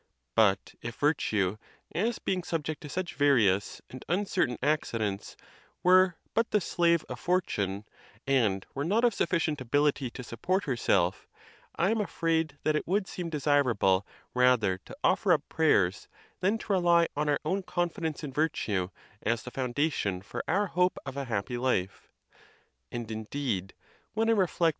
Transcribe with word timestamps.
But 0.33 0.73
if 0.81 0.95
virtue, 0.95 1.57
as 1.93 2.17
being 2.17 2.41
subject 2.41 2.81
to 2.81 2.89
such 2.89 3.13
various 3.13 3.83
and 3.87 4.03
uncertain 4.09 4.57
accidents, 4.63 5.37
were 5.83 6.15
but 6.33 6.49
the 6.49 6.59
slave 6.59 7.05
of 7.07 7.19
fort 7.19 7.45
une, 7.59 7.85
and 8.25 8.65
were 8.73 8.83
not 8.83 9.03
of 9.03 9.13
sufficient 9.13 9.61
ability 9.61 10.09
to 10.09 10.23
support 10.23 10.63
herself, 10.63 11.27
I 11.75 11.91
am 11.91 12.01
afraid 12.01 12.57
that 12.63 12.75
it 12.75 12.87
would 12.87 13.05
seem 13.07 13.29
desirable 13.29 14.07
rather 14.33 14.79
to 14.85 14.97
offer 15.03 15.33
up 15.33 15.47
prayers, 15.49 16.07
than 16.39 16.57
to 16.57 16.73
rely 16.73 17.07
on 17.15 17.29
our 17.29 17.39
own 17.45 17.61
confidence 17.61 18.23
in 18.23 18.33
virtue 18.33 18.89
as 19.21 19.43
the 19.43 19.51
foundation 19.51 20.23
for 20.23 20.43
our 20.47 20.65
hope 20.65 20.97
of 21.05 21.15
a 21.15 21.25
happy 21.25 21.59
life. 21.59 22.11
And, 22.91 23.11
indeed, 23.11 23.75
when 24.15 24.29
I 24.29 24.33
reflect. 24.33 24.69